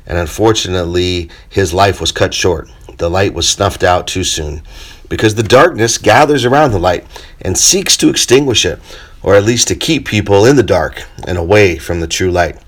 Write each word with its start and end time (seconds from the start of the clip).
And 0.06 0.18
unfortunately, 0.18 1.30
his 1.48 1.72
life 1.72 2.00
was 2.00 2.10
cut 2.10 2.34
short 2.34 2.68
the 2.98 3.10
light 3.10 3.34
was 3.34 3.48
snuffed 3.48 3.82
out 3.82 4.06
too 4.06 4.24
soon, 4.24 4.62
because 5.08 5.34
the 5.34 5.42
darkness 5.42 5.98
gathers 5.98 6.44
around 6.44 6.72
the 6.72 6.78
light 6.78 7.06
and 7.40 7.56
seeks 7.56 7.96
to 7.98 8.08
extinguish 8.08 8.64
it, 8.64 8.78
or 9.22 9.34
at 9.34 9.44
least 9.44 9.68
to 9.68 9.74
keep 9.74 10.06
people 10.06 10.44
in 10.44 10.56
the 10.56 10.62
dark 10.62 11.02
and 11.26 11.38
away 11.38 11.78
from 11.78 12.00
the 12.00 12.06
true 12.06 12.30
light. 12.30 12.58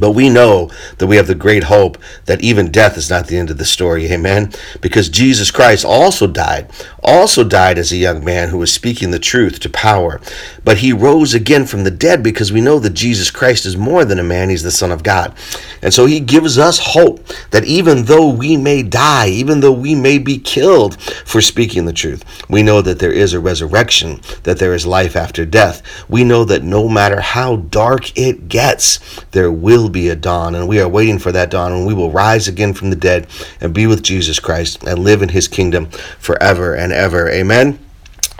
But 0.00 0.12
we 0.12 0.30
know 0.30 0.70
that 0.98 1.06
we 1.06 1.16
have 1.16 1.26
the 1.26 1.34
great 1.34 1.64
hope 1.64 1.98
that 2.24 2.40
even 2.40 2.70
death 2.70 2.96
is 2.96 3.10
not 3.10 3.26
the 3.26 3.36
end 3.36 3.50
of 3.50 3.58
the 3.58 3.64
story. 3.64 4.10
Amen. 4.10 4.52
Because 4.80 5.08
Jesus 5.08 5.50
Christ 5.50 5.84
also 5.84 6.26
died, 6.26 6.70
also 7.02 7.44
died 7.44 7.76
as 7.76 7.92
a 7.92 7.96
young 7.96 8.24
man 8.24 8.48
who 8.48 8.58
was 8.58 8.72
speaking 8.72 9.10
the 9.10 9.18
truth 9.18 9.60
to 9.60 9.68
power. 9.68 10.20
But 10.64 10.78
he 10.78 10.92
rose 10.92 11.34
again 11.34 11.66
from 11.66 11.84
the 11.84 11.90
dead 11.90 12.22
because 12.22 12.52
we 12.52 12.60
know 12.60 12.78
that 12.78 12.94
Jesus 12.94 13.30
Christ 13.30 13.66
is 13.66 13.76
more 13.76 14.04
than 14.04 14.18
a 14.18 14.24
man, 14.24 14.48
he's 14.48 14.62
the 14.62 14.70
Son 14.70 14.90
of 14.90 15.02
God. 15.02 15.34
And 15.82 15.92
so 15.92 16.06
he 16.06 16.20
gives 16.20 16.58
us 16.58 16.78
hope 16.78 17.26
that 17.50 17.64
even 17.64 18.04
though 18.04 18.28
we 18.28 18.56
may 18.56 18.82
die, 18.82 19.28
even 19.28 19.60
though 19.60 19.72
we 19.72 19.94
may 19.94 20.18
be 20.18 20.38
killed 20.38 21.00
for 21.02 21.40
speaking 21.40 21.84
the 21.84 21.92
truth, 21.92 22.24
we 22.48 22.62
know 22.62 22.80
that 22.80 22.98
there 22.98 23.12
is 23.12 23.32
a 23.32 23.40
resurrection, 23.40 24.20
that 24.44 24.58
there 24.58 24.74
is 24.74 24.86
life 24.86 25.16
after 25.16 25.44
death. 25.44 25.82
We 26.08 26.24
know 26.24 26.44
that 26.44 26.62
no 26.62 26.88
matter 26.88 27.20
how 27.20 27.56
dark 27.56 28.16
it 28.16 28.48
gets, 28.48 29.00
there 29.32 29.52
will 29.52 29.81
will 29.82 29.90
be 29.90 30.08
a 30.08 30.16
dawn, 30.16 30.54
and 30.54 30.68
we 30.68 30.80
are 30.80 30.88
waiting 30.88 31.18
for 31.18 31.32
that 31.32 31.50
dawn, 31.50 31.72
and 31.72 31.86
we 31.86 31.92
will 31.92 32.10
rise 32.10 32.48
again 32.48 32.72
from 32.72 32.90
the 32.90 32.96
dead 32.96 33.26
and 33.60 33.74
be 33.74 33.86
with 33.86 34.02
Jesus 34.02 34.38
Christ 34.38 34.82
and 34.84 35.00
live 35.00 35.20
in 35.20 35.30
his 35.30 35.48
kingdom 35.48 35.90
forever 36.18 36.74
and 36.74 36.92
ever. 36.92 37.28
Amen. 37.28 37.78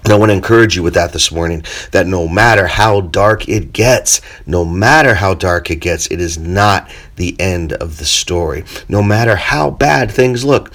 And 0.05 0.13
I 0.13 0.17
want 0.17 0.31
to 0.31 0.37
encourage 0.37 0.75
you 0.75 0.83
with 0.83 0.95
that 0.95 1.13
this 1.13 1.31
morning 1.31 1.65
that 1.93 2.07
no 2.07 2.27
matter 2.27 2.67
how 2.67 3.03
dark 3.03 3.49
it 3.49 3.73
gets, 3.73 4.21
no 4.47 4.65
matter 4.65 5.15
how 5.15 5.35
dark 5.35 5.71
it 5.71 5.77
gets, 5.77 6.11
it 6.11 6.21
is 6.21 6.39
not 6.39 6.91
the 7.17 7.41
end 7.41 7.73
of 7.75 7.99
the 7.99 8.05
story. 8.05 8.65
No 8.89 9.01
matter 9.03 9.37
how 9.37 9.71
bad 9.71 10.11
things 10.11 10.45
look, 10.45 10.73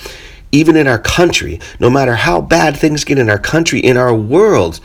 even 0.53 0.77
in 0.77 0.87
our 0.87 0.99
country, 0.99 1.59
no 1.77 1.89
matter 1.89 2.15
how 2.15 2.39
bad 2.39 2.77
things 2.77 3.03
get 3.03 3.19
in 3.19 3.29
our 3.29 3.39
country, 3.39 3.79
in 3.79 3.97
our 3.97 4.13
world, 4.15 4.79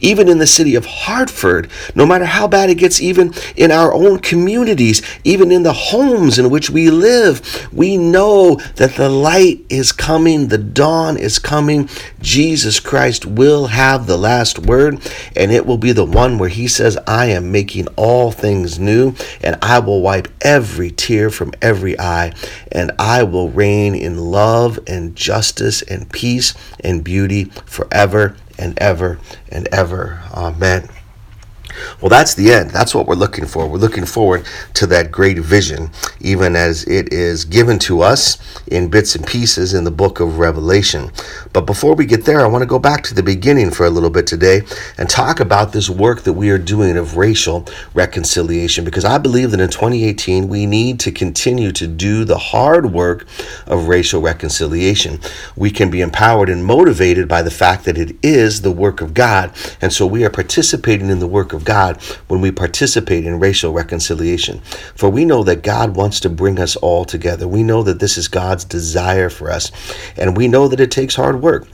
even 0.00 0.28
in 0.28 0.38
the 0.38 0.46
city 0.46 0.74
of 0.74 0.86
Hartford, 0.86 1.70
no 1.94 2.06
matter 2.06 2.24
how 2.24 2.46
bad 2.46 2.70
it 2.70 2.76
gets, 2.76 3.00
even 3.00 3.32
in 3.56 3.70
our 3.70 3.92
own 3.92 4.18
communities, 4.18 5.02
even 5.24 5.50
in 5.50 5.62
the 5.62 5.72
homes 5.72 6.38
in 6.38 6.50
which 6.50 6.70
we 6.70 6.90
live, 6.90 7.68
we 7.72 7.96
know 7.96 8.56
that 8.76 8.94
the 8.94 9.08
light 9.08 9.64
is 9.68 9.92
coming, 9.92 10.48
the 10.48 10.58
dawn 10.58 11.16
is 11.16 11.38
coming. 11.38 11.88
Jesus 12.20 12.80
Christ 12.80 13.24
will 13.26 13.68
have 13.68 14.06
the 14.06 14.16
last 14.16 14.58
word, 14.58 15.00
and 15.34 15.52
it 15.52 15.66
will 15.66 15.78
be 15.78 15.92
the 15.92 16.04
one 16.04 16.38
where 16.38 16.48
He 16.48 16.68
says, 16.68 16.98
I 17.06 17.26
am 17.26 17.52
making 17.52 17.88
all 17.96 18.32
things 18.32 18.78
new, 18.78 19.14
and 19.42 19.56
I 19.62 19.78
will 19.78 20.00
wipe 20.02 20.28
every 20.40 20.90
tear 20.90 21.30
from 21.30 21.52
every 21.62 21.98
eye, 21.98 22.32
and 22.70 22.92
I 22.98 23.22
will 23.22 23.50
reign 23.50 23.94
in 23.94 24.18
love 24.18 24.78
and 24.86 25.16
justice 25.16 25.82
and 25.82 26.10
peace 26.10 26.54
and 26.80 27.02
beauty 27.02 27.44
forever 27.66 28.36
and 28.58 28.78
ever 28.78 29.18
and 29.50 29.68
ever. 29.72 30.22
Amen. 30.32 30.88
Well, 32.00 32.08
that's 32.08 32.34
the 32.34 32.52
end. 32.52 32.70
That's 32.70 32.94
what 32.94 33.06
we're 33.06 33.14
looking 33.14 33.46
for. 33.46 33.66
We're 33.66 33.78
looking 33.78 34.06
forward 34.06 34.46
to 34.74 34.86
that 34.88 35.10
great 35.10 35.38
vision, 35.38 35.90
even 36.20 36.56
as 36.56 36.84
it 36.84 37.12
is 37.12 37.44
given 37.44 37.78
to 37.80 38.02
us 38.02 38.38
in 38.66 38.88
bits 38.88 39.14
and 39.14 39.26
pieces 39.26 39.74
in 39.74 39.84
the 39.84 39.90
book 39.90 40.20
of 40.20 40.38
Revelation. 40.38 41.10
But 41.52 41.66
before 41.66 41.94
we 41.94 42.06
get 42.06 42.24
there, 42.24 42.40
I 42.40 42.46
want 42.46 42.62
to 42.62 42.66
go 42.66 42.78
back 42.78 43.02
to 43.04 43.14
the 43.14 43.22
beginning 43.22 43.70
for 43.70 43.86
a 43.86 43.90
little 43.90 44.10
bit 44.10 44.26
today 44.26 44.62
and 44.98 45.08
talk 45.08 45.40
about 45.40 45.72
this 45.72 45.90
work 45.90 46.22
that 46.22 46.32
we 46.32 46.50
are 46.50 46.58
doing 46.58 46.96
of 46.96 47.16
racial 47.16 47.66
reconciliation, 47.94 48.84
because 48.84 49.04
I 49.04 49.18
believe 49.18 49.50
that 49.50 49.60
in 49.60 49.70
2018, 49.70 50.48
we 50.48 50.66
need 50.66 51.00
to 51.00 51.12
continue 51.12 51.72
to 51.72 51.86
do 51.86 52.24
the 52.24 52.38
hard 52.38 52.92
work 52.92 53.26
of 53.66 53.88
racial 53.88 54.20
reconciliation. 54.20 55.20
We 55.56 55.70
can 55.70 55.90
be 55.90 56.00
empowered 56.00 56.48
and 56.48 56.64
motivated 56.64 57.28
by 57.28 57.42
the 57.42 57.50
fact 57.50 57.84
that 57.84 57.98
it 57.98 58.16
is 58.22 58.62
the 58.62 58.72
work 58.72 59.00
of 59.00 59.14
God. 59.14 59.52
And 59.80 59.92
so 59.92 60.06
we 60.06 60.24
are 60.24 60.30
participating 60.30 61.10
in 61.10 61.18
the 61.18 61.26
work 61.26 61.52
of 61.52 61.64
God 61.66 62.02
when 62.28 62.40
we 62.40 62.50
participate 62.50 63.26
in 63.26 63.38
racial 63.38 63.72
reconciliation. 63.72 64.60
For 64.94 65.10
we 65.10 65.26
know 65.26 65.42
that 65.44 65.62
God 65.62 65.96
wants 65.96 66.20
to 66.20 66.30
bring 66.30 66.58
us 66.58 66.76
all 66.76 67.04
together. 67.04 67.46
We 67.46 67.62
know 67.62 67.82
that 67.82 68.00
this 68.00 68.16
is 68.16 68.28
God's 68.28 68.64
desire 68.64 69.28
for 69.28 69.50
us. 69.50 69.70
And 70.16 70.36
we 70.36 70.48
know 70.48 70.68
that 70.68 70.80
it 70.80 70.90
takes 70.90 71.14
hard 71.16 71.42
work. 71.42 71.68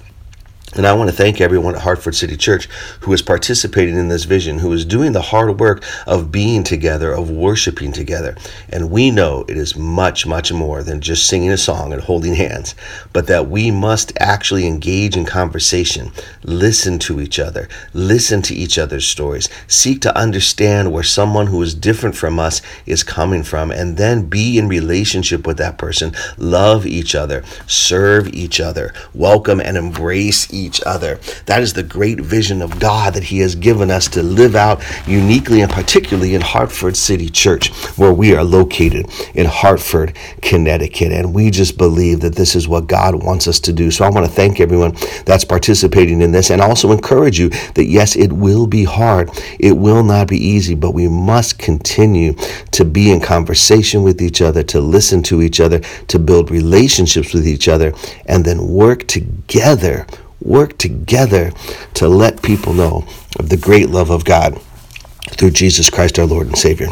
And 0.74 0.86
I 0.86 0.94
want 0.94 1.10
to 1.10 1.16
thank 1.16 1.38
everyone 1.38 1.74
at 1.74 1.82
Hartford 1.82 2.14
City 2.14 2.34
Church 2.34 2.64
who 3.00 3.12
is 3.12 3.20
participating 3.20 3.94
in 3.94 4.08
this 4.08 4.24
vision, 4.24 4.58
who 4.58 4.72
is 4.72 4.86
doing 4.86 5.12
the 5.12 5.20
hard 5.20 5.60
work 5.60 5.84
of 6.06 6.32
being 6.32 6.64
together, 6.64 7.12
of 7.12 7.30
worshiping 7.30 7.92
together. 7.92 8.36
And 8.70 8.90
we 8.90 9.10
know 9.10 9.44
it 9.48 9.58
is 9.58 9.76
much, 9.76 10.26
much 10.26 10.50
more 10.50 10.82
than 10.82 11.02
just 11.02 11.26
singing 11.26 11.50
a 11.50 11.58
song 11.58 11.92
and 11.92 12.00
holding 12.00 12.34
hands, 12.36 12.74
but 13.12 13.26
that 13.26 13.50
we 13.50 13.70
must 13.70 14.14
actually 14.18 14.66
engage 14.66 15.14
in 15.14 15.26
conversation, 15.26 16.10
listen 16.42 16.98
to 17.00 17.20
each 17.20 17.38
other, 17.38 17.68
listen 17.92 18.40
to 18.40 18.54
each 18.54 18.78
other's 18.78 19.06
stories, 19.06 19.50
seek 19.66 20.00
to 20.00 20.16
understand 20.16 20.90
where 20.90 21.02
someone 21.02 21.48
who 21.48 21.60
is 21.60 21.74
different 21.74 22.16
from 22.16 22.38
us 22.38 22.62
is 22.86 23.02
coming 23.02 23.42
from, 23.42 23.70
and 23.70 23.98
then 23.98 24.26
be 24.26 24.56
in 24.56 24.68
relationship 24.68 25.46
with 25.46 25.58
that 25.58 25.76
person, 25.76 26.14
love 26.38 26.86
each 26.86 27.14
other, 27.14 27.44
serve 27.66 28.26
each 28.32 28.58
other, 28.58 28.94
welcome 29.12 29.60
and 29.60 29.76
embrace 29.76 30.50
each 30.50 30.61
each 30.62 30.82
other. 30.84 31.18
That 31.46 31.62
is 31.62 31.72
the 31.72 31.82
great 31.82 32.20
vision 32.20 32.62
of 32.62 32.78
God 32.78 33.14
that 33.14 33.24
He 33.24 33.40
has 33.40 33.54
given 33.54 33.90
us 33.90 34.08
to 34.08 34.22
live 34.22 34.54
out 34.54 34.82
uniquely 35.06 35.60
and 35.60 35.70
particularly 35.70 36.34
in 36.34 36.40
Hartford 36.40 36.96
City 36.96 37.28
Church, 37.28 37.70
where 37.96 38.12
we 38.12 38.34
are 38.34 38.44
located 38.44 39.06
in 39.34 39.46
Hartford, 39.46 40.16
Connecticut. 40.40 41.12
And 41.12 41.34
we 41.34 41.50
just 41.50 41.76
believe 41.76 42.20
that 42.20 42.34
this 42.34 42.54
is 42.54 42.68
what 42.68 42.86
God 42.86 43.22
wants 43.22 43.48
us 43.48 43.60
to 43.60 43.72
do. 43.72 43.90
So 43.90 44.04
I 44.04 44.10
want 44.10 44.26
to 44.26 44.32
thank 44.32 44.60
everyone 44.60 44.94
that's 45.26 45.44
participating 45.44 46.20
in 46.20 46.32
this 46.32 46.50
and 46.50 46.60
also 46.60 46.92
encourage 46.92 47.38
you 47.38 47.48
that 47.74 47.86
yes, 47.86 48.16
it 48.16 48.32
will 48.32 48.66
be 48.66 48.84
hard. 48.84 49.30
It 49.58 49.72
will 49.72 50.02
not 50.02 50.28
be 50.28 50.38
easy, 50.38 50.74
but 50.74 50.92
we 50.92 51.08
must 51.08 51.58
continue 51.58 52.34
to 52.72 52.84
be 52.84 53.10
in 53.10 53.20
conversation 53.20 54.02
with 54.02 54.20
each 54.20 54.40
other, 54.42 54.62
to 54.64 54.80
listen 54.80 55.22
to 55.24 55.42
each 55.42 55.60
other, 55.60 55.80
to 56.08 56.18
build 56.18 56.50
relationships 56.50 57.34
with 57.34 57.46
each 57.46 57.68
other, 57.68 57.92
and 58.26 58.44
then 58.44 58.68
work 58.68 59.06
together 59.06 60.06
work 60.44 60.78
together 60.78 61.52
to 61.94 62.08
let 62.08 62.42
people 62.42 62.72
know 62.72 63.04
of 63.38 63.48
the 63.48 63.56
great 63.56 63.90
love 63.90 64.10
of 64.10 64.24
God 64.24 64.60
through 65.30 65.50
Jesus 65.50 65.90
Christ 65.90 66.18
our 66.18 66.26
Lord 66.26 66.48
and 66.48 66.58
Savior. 66.58 66.88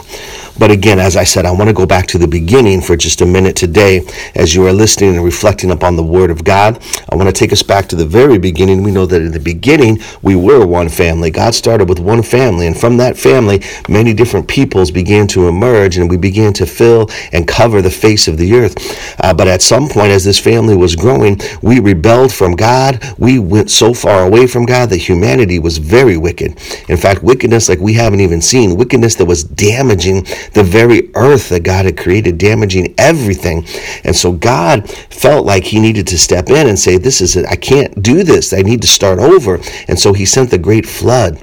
But 0.59 0.71
again, 0.71 0.99
as 0.99 1.17
I 1.17 1.25
said, 1.25 1.47
I 1.47 1.53
want 1.53 1.69
to 1.69 1.75
go 1.75 1.87
back 1.87 2.07
to 2.09 2.19
the 2.19 2.29
beginning 2.29 2.81
for 2.81 2.97
just 2.97 3.21
a 3.21 3.27
minute 3.27 3.57
today 3.57 4.03
as 4.35 4.55
you 4.55 4.67
are 4.67 4.73
listening 4.73 5.17
and 5.17 5.25
reflecting 5.25 5.71
upon 5.71 5.97
the 5.97 6.03
Word 6.03 6.31
of 6.31 6.45
God. 6.45 6.83
I 7.11 7.17
want 7.17 7.29
to 7.29 7.33
take 7.33 7.53
us 7.53 7.63
back 7.63 7.89
to 7.89 7.97
the 7.97 8.07
very 8.07 8.39
beginning. 8.39 8.83
We 8.83 8.91
know 8.91 9.07
that 9.07 9.23
in 9.23 9.33
the 9.33 9.41
beginning, 9.41 9.99
we 10.23 10.37
were 10.37 10.67
one 10.67 10.89
family. 10.89 11.31
God 11.31 11.55
started 11.55 11.89
with 11.89 11.99
one 11.99 12.23
family, 12.23 12.67
and 12.67 12.79
from 12.79 12.97
that 12.99 13.17
family, 13.17 13.63
many 13.89 14.13
different 14.13 14.49
peoples 14.49 14.91
began 14.91 15.27
to 15.29 15.49
emerge, 15.49 15.97
and 15.97 16.11
we 16.11 16.17
began 16.17 16.53
to 16.55 16.67
fill 16.67 17.09
and 17.33 17.49
cover 17.49 17.81
the 17.81 17.91
face 17.91 18.29
of 18.29 18.37
the 18.37 18.55
earth. 18.55 18.77
Uh, 19.23 19.33
but 19.33 19.49
at 19.49 19.63
some 19.63 19.89
point, 19.89 20.11
as 20.11 20.25
this 20.25 20.39
family 20.39 20.77
was 20.77 20.97
growing, 20.97 21.41
we 21.63 21.81
rebelled 21.81 22.33
from 22.33 22.57
God. 22.57 23.03
We 23.19 23.39
went 23.39 23.71
so 23.71 23.95
far 23.95 24.25
away 24.27 24.47
from 24.47 24.67
God 24.67 24.91
that 24.91 24.97
humanity 24.99 25.59
was 25.59 25.79
very 25.79 26.17
wicked. 26.17 26.59
In 26.89 26.97
fact, 26.97 27.23
wickedness 27.23 27.69
like 27.69 27.79
we 27.79 27.95
haven't 27.95 28.21
even 28.21 28.43
seen, 28.43 28.77
wickedness 28.77 29.15
that 29.17 29.27
was 29.27 29.45
damaging 29.45 30.27
the 30.53 30.63
very 30.63 31.11
earth 31.15 31.49
that 31.51 31.63
God 31.63 31.85
had 31.85 31.97
created, 31.97 32.39
damaging 32.39 32.95
everything. 32.99 33.67
And 34.05 34.15
so 34.15 34.33
God 34.33 34.89
felt 34.89 35.47
like 35.47 35.65
he 35.65 35.81
needed 35.81 36.07
to 36.09 36.19
step 36.19 36.49
in 36.51 36.69
and 36.69 36.79
say, 36.79 36.99
This 36.99 37.21
is 37.21 37.37
it. 37.37 37.47
I 37.47 37.57
can't 37.57 38.03
do 38.03 38.23
this. 38.23 38.53
I 38.53 38.63
need 38.63 38.83
to 38.83 38.89
start 38.89 39.19
over. 39.19 39.61
And 39.89 39.99
so 39.99 40.13
he 40.13 40.25
sent 40.25 40.51
the 40.51 40.59
great 40.59 40.87
flood 40.87 41.43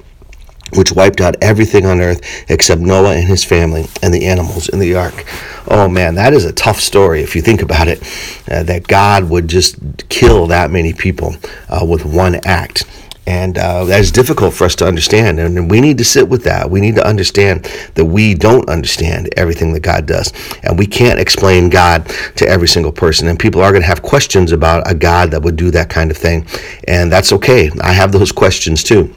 which 0.74 0.92
wiped 0.92 1.20
out 1.20 1.34
everything 1.40 1.86
on 1.86 2.00
earth 2.00 2.20
except 2.50 2.80
Noah 2.80 3.14
and 3.14 3.26
his 3.26 3.44
family 3.44 3.86
and 4.02 4.12
the 4.12 4.26
animals 4.26 4.68
in 4.68 4.78
the 4.78 4.96
ark. 4.96 5.24
Oh 5.68 5.88
man, 5.88 6.14
that 6.16 6.34
is 6.34 6.44
a 6.44 6.52
tough 6.52 6.80
story 6.80 7.22
if 7.22 7.34
you 7.34 7.42
think 7.42 7.62
about 7.62 7.88
it, 7.88 8.02
uh, 8.50 8.62
that 8.64 8.86
God 8.86 9.30
would 9.30 9.48
just 9.48 10.08
kill 10.08 10.46
that 10.48 10.70
many 10.70 10.92
people 10.92 11.36
uh, 11.68 11.84
with 11.88 12.04
one 12.04 12.40
act. 12.44 12.84
And 13.28 13.58
uh, 13.58 13.84
that 13.84 14.00
is 14.00 14.10
difficult 14.10 14.54
for 14.54 14.64
us 14.64 14.74
to 14.76 14.86
understand. 14.86 15.38
And 15.38 15.70
we 15.70 15.82
need 15.82 15.98
to 15.98 16.04
sit 16.04 16.26
with 16.26 16.44
that. 16.44 16.70
We 16.70 16.80
need 16.80 16.94
to 16.94 17.06
understand 17.06 17.64
that 17.94 18.06
we 18.06 18.32
don't 18.32 18.66
understand 18.70 19.28
everything 19.36 19.74
that 19.74 19.80
God 19.80 20.06
does. 20.06 20.32
And 20.62 20.78
we 20.78 20.86
can't 20.86 21.20
explain 21.20 21.68
God 21.68 22.08
to 22.36 22.48
every 22.48 22.68
single 22.68 22.90
person. 22.90 23.28
And 23.28 23.38
people 23.38 23.60
are 23.60 23.70
going 23.70 23.82
to 23.82 23.86
have 23.86 24.00
questions 24.00 24.50
about 24.50 24.90
a 24.90 24.94
God 24.94 25.30
that 25.32 25.42
would 25.42 25.56
do 25.56 25.70
that 25.72 25.90
kind 25.90 26.10
of 26.10 26.16
thing. 26.16 26.46
And 26.88 27.12
that's 27.12 27.30
okay. 27.34 27.70
I 27.82 27.92
have 27.92 28.12
those 28.12 28.32
questions 28.32 28.82
too. 28.82 29.12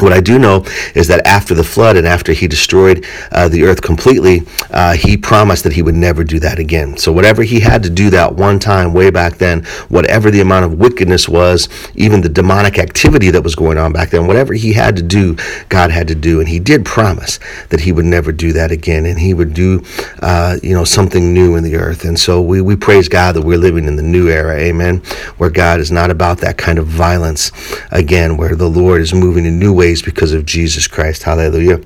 What 0.00 0.12
I 0.12 0.20
do 0.20 0.38
know 0.38 0.64
is 0.94 1.08
that 1.08 1.26
after 1.26 1.54
the 1.54 1.64
flood 1.64 1.96
and 1.96 2.06
after 2.06 2.32
he 2.32 2.48
destroyed 2.48 3.06
uh, 3.32 3.48
the 3.48 3.64
earth 3.64 3.82
completely, 3.82 4.42
uh, 4.70 4.94
he 4.94 5.16
promised 5.16 5.64
that 5.64 5.74
he 5.74 5.82
would 5.82 5.94
never 5.94 6.24
do 6.24 6.38
that 6.40 6.58
again. 6.58 6.96
So, 6.96 7.12
whatever 7.12 7.42
he 7.42 7.60
had 7.60 7.82
to 7.82 7.90
do 7.90 8.10
that 8.10 8.34
one 8.34 8.58
time 8.58 8.94
way 8.94 9.10
back 9.10 9.38
then, 9.38 9.64
whatever 9.88 10.30
the 10.30 10.40
amount 10.40 10.64
of 10.64 10.78
wickedness 10.78 11.28
was, 11.28 11.68
even 11.94 12.20
the 12.20 12.28
demonic 12.28 12.78
activity 12.78 13.30
that 13.30 13.42
was 13.42 13.54
going 13.54 13.78
on 13.78 13.92
back 13.92 14.10
then, 14.10 14.26
whatever 14.26 14.54
he 14.54 14.72
had 14.72 14.96
to 14.96 15.02
do, 15.02 15.36
God 15.68 15.90
had 15.90 16.08
to 16.08 16.14
do. 16.14 16.40
And 16.40 16.48
he 16.48 16.58
did 16.58 16.84
promise 16.84 17.38
that 17.68 17.80
he 17.80 17.92
would 17.92 18.04
never 18.04 18.32
do 18.32 18.52
that 18.52 18.70
again 18.70 19.06
and 19.06 19.18
he 19.18 19.34
would 19.34 19.54
do, 19.54 19.82
uh, 20.22 20.56
you 20.62 20.74
know, 20.74 20.84
something 20.84 21.34
new 21.34 21.56
in 21.56 21.64
the 21.64 21.76
earth. 21.76 22.04
And 22.04 22.18
so, 22.18 22.40
we, 22.40 22.60
we 22.60 22.76
praise 22.76 23.08
God 23.08 23.34
that 23.36 23.42
we're 23.42 23.58
living 23.58 23.84
in 23.84 23.96
the 23.96 24.02
new 24.02 24.28
era, 24.28 24.56
amen, 24.56 24.98
where 25.36 25.50
God 25.50 25.80
is 25.80 25.90
not 25.90 26.10
about 26.10 26.38
that 26.38 26.56
kind 26.56 26.78
of 26.78 26.86
violence 26.86 27.52
again, 27.90 28.36
where 28.36 28.56
the 28.56 28.68
Lord 28.68 29.02
is 29.02 29.12
moving 29.12 29.44
in 29.44 29.58
new 29.58 29.74
ways 29.74 29.89
because 29.98 30.32
of 30.32 30.46
Jesus 30.46 30.86
Christ. 30.86 31.24
Hallelujah. 31.24 31.80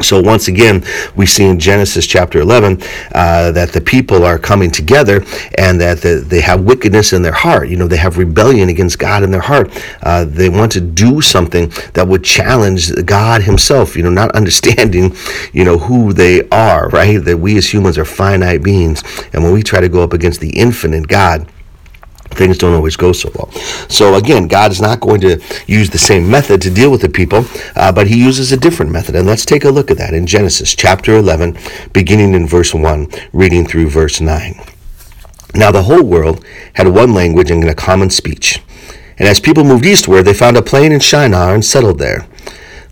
So 0.00 0.20
once 0.20 0.48
again, 0.48 0.84
we 1.14 1.24
see 1.24 1.44
in 1.44 1.58
Genesis 1.58 2.06
chapter 2.06 2.40
11 2.40 2.82
uh, 3.14 3.52
that 3.52 3.72
the 3.72 3.80
people 3.80 4.24
are 4.24 4.38
coming 4.38 4.70
together 4.70 5.24
and 5.56 5.80
that 5.80 6.00
the, 6.00 6.16
they 6.16 6.40
have 6.40 6.62
wickedness 6.62 7.12
in 7.12 7.22
their 7.22 7.32
heart. 7.32 7.68
You 7.68 7.76
know, 7.76 7.86
they 7.86 7.96
have 7.96 8.18
rebellion 8.18 8.68
against 8.68 8.98
God 8.98 9.22
in 9.22 9.30
their 9.30 9.40
heart. 9.40 9.70
Uh, 10.02 10.24
they 10.24 10.48
want 10.48 10.72
to 10.72 10.80
do 10.80 11.20
something 11.20 11.72
that 11.94 12.08
would 12.08 12.24
challenge 12.24 12.92
God 13.04 13.42
Himself. 13.42 13.96
You 13.96 14.02
know, 14.02 14.10
not 14.10 14.32
understanding, 14.34 15.14
you 15.52 15.64
know, 15.64 15.78
who 15.78 16.12
they 16.12 16.48
are. 16.48 16.88
Right? 16.88 17.18
That 17.18 17.38
we 17.38 17.56
as 17.56 17.72
humans 17.72 17.96
are 17.96 18.04
finite 18.04 18.62
beings, 18.62 19.02
and 19.32 19.44
when 19.44 19.52
we 19.52 19.62
try 19.62 19.80
to 19.80 19.88
go 19.88 20.02
up 20.02 20.12
against 20.12 20.40
the 20.40 20.50
infinite 20.50 21.06
God 21.06 21.48
things 22.30 22.58
don't 22.58 22.74
always 22.74 22.96
go 22.96 23.12
so 23.12 23.30
well. 23.34 23.50
So 23.88 24.14
again, 24.14 24.48
God 24.48 24.72
is 24.72 24.80
not 24.80 25.00
going 25.00 25.20
to 25.22 25.40
use 25.66 25.90
the 25.90 25.98
same 25.98 26.30
method 26.30 26.60
to 26.62 26.70
deal 26.70 26.90
with 26.90 27.00
the 27.00 27.08
people, 27.08 27.44
uh, 27.76 27.92
but 27.92 28.06
he 28.06 28.22
uses 28.22 28.52
a 28.52 28.56
different 28.56 28.92
method. 28.92 29.14
And 29.14 29.26
let's 29.26 29.44
take 29.44 29.64
a 29.64 29.70
look 29.70 29.90
at 29.90 29.98
that 29.98 30.14
in 30.14 30.26
Genesis 30.26 30.74
chapter 30.74 31.16
11, 31.16 31.56
beginning 31.92 32.34
in 32.34 32.46
verse 32.46 32.74
1, 32.74 33.08
reading 33.32 33.66
through 33.66 33.88
verse 33.88 34.20
9. 34.20 34.54
Now 35.54 35.70
the 35.70 35.84
whole 35.84 36.02
world 36.02 36.44
had 36.74 36.88
one 36.88 37.14
language 37.14 37.50
and 37.50 37.62
a 37.64 37.74
common 37.74 38.10
speech. 38.10 38.60
And 39.18 39.28
as 39.28 39.38
people 39.38 39.62
moved 39.62 39.86
eastward, 39.86 40.24
they 40.24 40.34
found 40.34 40.56
a 40.56 40.62
plain 40.62 40.90
in 40.90 40.98
Shinar 40.98 41.54
and 41.54 41.64
settled 41.64 41.98
there. 41.98 42.26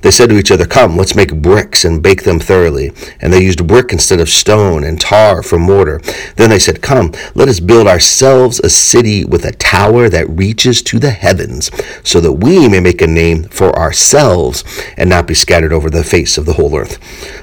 They 0.03 0.11
said 0.11 0.29
to 0.31 0.39
each 0.39 0.51
other, 0.51 0.67
Come, 0.67 0.97
let's 0.97 1.15
make 1.15 1.35
bricks 1.35 1.85
and 1.85 2.03
bake 2.03 2.25
them 2.25 2.39
thoroughly. 2.39 2.93
And 3.21 3.33
they 3.33 3.43
used 3.43 3.67
brick 3.67 3.93
instead 3.93 4.21
of 4.21 4.29
stone 4.29 4.85
and 4.85 5.01
tar 5.01 5.43
for 5.43 5.59
mortar. 5.59 6.01
Then 6.37 6.51
they 6.51 6.59
said, 6.59 6.83
Come, 6.83 7.13
let 7.35 7.49
us 7.49 7.61
build 7.61 7.87
ourselves 7.87 8.61
a 8.61 8.71
city 8.71 9.25
with 9.25 9.45
a 9.45 9.53
tower 9.53 10.09
that 10.09 10.29
reaches 10.29 10.83
to 10.83 10.99
the 10.99 11.11
heavens, 11.11 11.71
so 12.05 12.21
that 12.21 12.33
we 12.33 12.69
may 12.69 12.81
make 12.81 13.01
a 13.01 13.07
name 13.07 13.45
for 13.45 13.77
ourselves 13.79 14.65
and 14.97 15.09
not 15.09 15.27
be 15.27 15.35
scattered 15.35 15.73
over 15.73 15.89
the 15.89 16.05
face 16.05 16.37
of 16.37 16.47
the 16.47 16.55
whole 16.55 16.77
earth. 16.77 16.99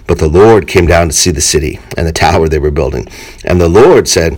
But 0.08 0.20
the 0.20 0.28
Lord 0.28 0.68
came 0.68 0.86
down 0.86 1.08
to 1.08 1.14
see 1.14 1.32
the 1.32 1.42
city 1.42 1.80
and 1.98 2.06
the 2.06 2.12
tower 2.12 2.48
they 2.48 2.60
were 2.60 2.72
building. 2.72 3.08
And 3.46 3.60
the 3.60 3.70
Lord 3.70 4.08
said, 4.08 4.38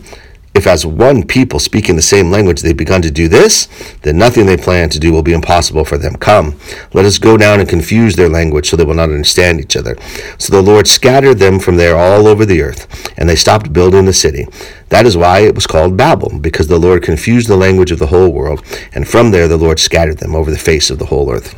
if 0.53 0.67
as 0.67 0.85
one 0.85 1.23
people 1.25 1.59
speaking 1.59 1.95
the 1.95 2.01
same 2.01 2.29
language 2.29 2.61
they've 2.61 2.75
begun 2.75 3.01
to 3.01 3.11
do 3.11 3.27
this, 3.27 3.67
then 4.01 4.17
nothing 4.17 4.45
they 4.45 4.57
plan 4.57 4.89
to 4.89 4.99
do 4.99 5.11
will 5.11 5.23
be 5.23 5.33
impossible 5.33 5.85
for 5.85 5.97
them. 5.97 6.15
Come, 6.15 6.59
let 6.93 7.05
us 7.05 7.17
go 7.17 7.37
down 7.37 7.59
and 7.59 7.69
confuse 7.69 8.15
their 8.15 8.29
language 8.29 8.69
so 8.69 8.75
they 8.75 8.83
will 8.83 8.93
not 8.93 9.09
understand 9.09 9.59
each 9.59 9.77
other. 9.77 9.95
So 10.37 10.53
the 10.53 10.61
Lord 10.61 10.87
scattered 10.87 11.39
them 11.39 11.59
from 11.59 11.77
there 11.77 11.97
all 11.97 12.27
over 12.27 12.45
the 12.45 12.61
earth, 12.61 12.87
and 13.17 13.29
they 13.29 13.35
stopped 13.35 13.73
building 13.73 14.05
the 14.05 14.13
city. 14.13 14.45
That 14.89 15.05
is 15.05 15.15
why 15.15 15.39
it 15.39 15.55
was 15.55 15.67
called 15.67 15.95
Babel, 15.95 16.37
because 16.39 16.67
the 16.67 16.79
Lord 16.79 17.03
confused 17.03 17.47
the 17.47 17.55
language 17.55 17.91
of 17.91 17.99
the 17.99 18.07
whole 18.07 18.31
world, 18.31 18.63
and 18.93 19.07
from 19.07 19.31
there 19.31 19.47
the 19.47 19.57
Lord 19.57 19.79
scattered 19.79 20.17
them 20.17 20.35
over 20.35 20.51
the 20.51 20.57
face 20.57 20.89
of 20.89 20.99
the 20.99 21.05
whole 21.05 21.31
earth. 21.31 21.57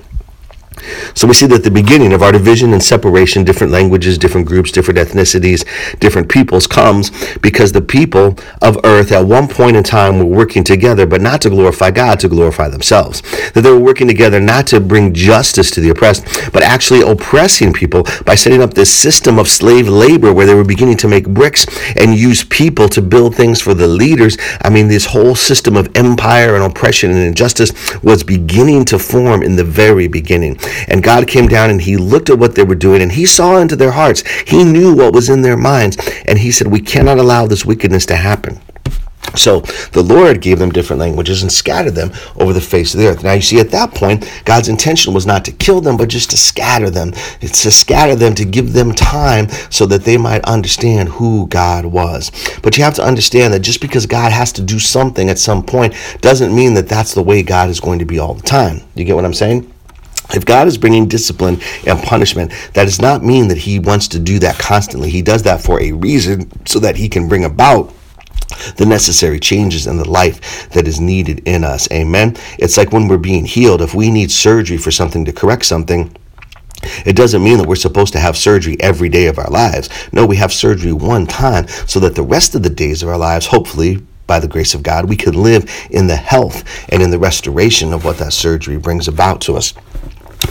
So 1.16 1.28
we 1.28 1.34
see 1.34 1.48
that 1.48 1.64
the 1.64 1.72
beginning 1.72 2.14
of 2.14 2.22
our 2.22 2.32
division 2.32 2.74
and 2.74 2.84
separation, 2.84 3.44
different 3.44 3.72
languages, 3.72 4.18
different 4.18 4.48
groups, 4.48 4.72
different 4.72 5.00
ethnicities, 5.00 5.66
different 6.00 6.30
peoples, 6.30 6.68
comes 6.68 7.12
because 7.38 7.72
the 7.72 7.82
people 7.82 8.38
of 8.62 8.78
earth 8.84 9.12
at 9.12 9.26
one 9.26 9.48
point 9.48 9.76
in 9.76 9.84
time 9.84 10.20
were 10.20 10.26
working 10.26 10.64
together, 10.64 11.06
but 11.06 11.22
not 11.22 11.42
to 11.42 11.50
glorify 11.50 11.92
God, 11.92 12.20
to 12.22 12.28
glorify 12.28 12.68
themselves. 12.70 13.22
That 13.52 13.62
they 13.62 13.72
were 13.72 13.80
working 13.80 14.08
together 14.08 14.40
not 14.40 14.68
to 14.68 14.80
bring 14.80 15.14
justice 15.14 15.70
to 15.72 15.82
the 15.82 15.90
oppressed, 15.90 16.52
but 16.52 16.64
actually 16.64 17.02
oppressing 17.02 17.74
people 17.74 18.06
by 18.26 18.36
setting 18.36 18.62
up 18.62 18.74
this 18.74 18.94
system 18.94 19.40
of 19.40 19.48
slave 19.48 19.88
labor 19.88 20.34
where 20.34 20.46
they 20.46 20.54
were 20.54 20.64
beginning 20.64 20.98
to 20.98 21.08
make 21.08 21.28
bricks 21.28 21.66
and 21.96 22.16
use 22.16 22.44
people 22.44 22.90
to 22.90 23.02
build 23.02 23.36
things 23.36 23.62
for 23.62 23.74
the 23.74 23.88
leaders. 23.88 24.38
I 24.62 24.70
mean, 24.70 24.88
this 24.88 25.06
whole 25.06 25.36
system 25.36 25.76
of 25.78 25.96
empire 25.96 26.56
and 26.56 26.64
oppression 26.64 27.12
and 27.12 27.20
injustice 27.20 27.72
was 28.04 28.24
beginning 28.24 28.86
to 28.86 29.00
form 29.00 29.44
in 29.44 29.56
the 29.56 29.64
very 29.64 30.08
beginning. 30.08 30.58
And 30.88 31.04
God 31.04 31.28
came 31.28 31.48
down 31.48 31.70
and 31.70 31.82
he 31.82 31.98
looked 31.98 32.30
at 32.30 32.40
what 32.40 32.56
they 32.56 32.64
were 32.64 32.76
doing 32.76 33.02
and 33.02 33.12
he 33.12 33.26
saw 33.26 33.58
into 33.58 33.76
their 33.76 33.92
hearts. 33.92 34.28
He 34.48 34.64
knew 34.64 34.96
what 34.96 35.14
was 35.14 35.30
in 35.30 35.42
their 35.42 35.58
minds. 35.58 35.98
And 36.26 36.40
he 36.40 36.52
said, 36.52 36.68
We 36.68 36.82
cannot 36.82 37.18
allow 37.18 37.48
this 37.48 37.66
wickedness 37.66 38.06
to 38.08 38.16
happen. 38.16 38.60
So 39.36 39.62
the 39.92 40.04
Lord 40.04 40.42
gave 40.42 40.60
them 40.60 40.72
different 40.72 41.00
languages 41.00 41.42
and 41.42 41.52
scattered 41.52 41.96
them 41.96 42.12
over 42.40 42.54
the 42.54 42.62
face 42.62 42.94
of 42.94 43.00
the 43.00 43.08
earth. 43.08 43.24
Now 43.24 43.34
you 43.34 43.42
see, 43.42 43.60
at 43.60 43.72
that 43.72 43.96
point, 43.96 44.30
God's 44.46 44.70
intention 44.70 45.14
was 45.14 45.26
not 45.26 45.44
to 45.46 45.52
kill 45.52 45.82
them, 45.82 45.98
but 45.98 46.10
just 46.10 46.30
to 46.32 46.38
scatter 46.38 46.90
them. 46.90 47.14
It's 47.42 47.64
to 47.64 47.72
scatter 47.72 48.16
them 48.16 48.36
to 48.36 48.46
give 48.46 48.74
them 48.74 48.94
time 48.94 49.50
so 49.70 49.86
that 49.88 50.04
they 50.04 50.18
might 50.18 50.46
understand 50.46 51.10
who 51.10 51.48
God 51.48 51.86
was. 51.86 52.32
But 52.62 52.78
you 52.78 52.84
have 52.84 52.96
to 52.96 53.04
understand 53.04 53.54
that 53.54 53.62
just 53.62 53.82
because 53.82 54.06
God 54.06 54.32
has 54.32 54.52
to 54.54 54.62
do 54.62 54.78
something 54.78 55.30
at 55.30 55.40
some 55.40 55.64
point 55.64 55.96
doesn't 56.22 56.54
mean 56.54 56.76
that 56.76 56.88
that's 56.88 57.14
the 57.14 57.24
way 57.24 57.42
God 57.42 57.70
is 57.70 57.80
going 57.80 58.00
to 58.00 58.06
be 58.06 58.20
all 58.20 58.36
the 58.36 58.44
time. 58.44 58.82
You 58.96 59.04
get 59.04 59.16
what 59.16 59.26
I'm 59.26 59.34
saying? 59.34 59.73
If 60.32 60.46
God 60.46 60.68
is 60.68 60.78
bringing 60.78 61.08
discipline 61.08 61.60
and 61.86 62.00
punishment, 62.00 62.52
that 62.74 62.86
does 62.86 63.02
not 63.02 63.24
mean 63.24 63.50
that 63.50 63.58
He 63.58 63.80
wants 63.80 64.08
to 64.10 64.20
do 64.20 64.40
that 64.40 64.58
constantly. 64.58 65.10
He 65.10 65.22
does 65.22 65.44
that 65.44 65.62
for 65.62 65.82
a 65.82 65.92
reason 65.92 66.50
so 66.66 66.80
that 66.80 66.96
He 66.96 67.10
can 67.10 67.28
bring 67.28 67.46
about 67.46 67.94
the 68.78 68.86
necessary 68.86 69.40
changes 69.40 69.88
in 69.88 69.98
the 69.98 70.10
life 70.10 70.70
that 70.70 70.88
is 70.88 71.00
needed 71.00 71.42
in 71.46 71.64
us. 71.64 71.92
Amen. 71.92 72.36
It's 72.60 72.78
like 72.78 72.92
when 72.92 73.08
we're 73.08 73.18
being 73.18 73.46
healed, 73.46 73.82
if 73.82 73.94
we 73.94 74.12
need 74.12 74.32
surgery 74.32 74.78
for 74.78 74.92
something 74.92 75.26
to 75.26 75.34
correct 75.34 75.66
something, 75.66 76.16
it 77.06 77.16
doesn't 77.16 77.44
mean 77.44 77.58
that 77.58 77.68
we're 77.68 77.76
supposed 77.76 78.14
to 78.14 78.20
have 78.20 78.38
surgery 78.38 78.78
every 78.80 79.10
day 79.10 79.28
of 79.28 79.40
our 79.40 79.50
lives. 79.50 79.90
No, 80.12 80.26
we 80.26 80.36
have 80.38 80.52
surgery 80.52 80.94
one 80.94 81.26
time 81.26 81.68
so 81.68 82.00
that 82.02 82.16
the 82.16 82.24
rest 82.24 82.56
of 82.56 82.64
the 82.64 82.70
days 82.70 83.04
of 83.04 83.10
our 83.10 83.18
lives, 83.18 83.48
hopefully, 83.48 84.06
by 84.28 84.40
the 84.40 84.48
grace 84.48 84.74
of 84.74 84.84
God, 84.84 85.08
we 85.08 85.16
can 85.16 85.34
live 85.34 85.70
in 85.90 86.08
the 86.08 86.16
health 86.16 86.64
and 86.90 87.02
in 87.02 87.12
the 87.12 87.20
restoration 87.20 87.94
of 87.94 88.06
what 88.06 88.18
that 88.18 88.34
surgery 88.34 88.78
brings 88.78 89.08
about 89.08 89.42
to 89.42 89.56
us. 89.56 89.74